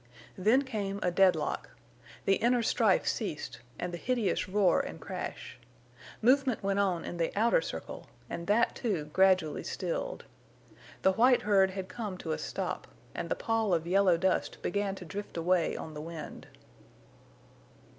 Then 0.35 0.63
came 0.63 0.99
a 1.03 1.11
deadlock. 1.11 1.69
The 2.25 2.37
inner 2.37 2.63
strife 2.63 3.05
ceased, 3.05 3.59
and 3.77 3.93
the 3.93 3.99
hideous 3.99 4.49
roar 4.49 4.79
and 4.79 4.99
crash. 4.99 5.59
Movement 6.23 6.63
went 6.63 6.79
on 6.79 7.05
in 7.05 7.17
the 7.17 7.31
outer 7.37 7.61
circle, 7.61 8.07
and 8.27 8.47
that, 8.47 8.73
too, 8.73 9.11
gradually 9.13 9.63
stilled. 9.63 10.25
The 11.03 11.11
white 11.11 11.43
herd 11.43 11.69
had 11.69 11.87
come 11.87 12.17
to 12.17 12.31
a 12.31 12.39
stop, 12.39 12.87
and 13.13 13.29
the 13.29 13.35
pall 13.35 13.75
of 13.75 13.85
yellow 13.85 14.17
dust 14.17 14.63
began 14.63 14.95
to 14.95 15.05
drift 15.05 15.37
away 15.37 15.77
on 15.77 15.93
the 15.93 16.01
wind. 16.01 16.47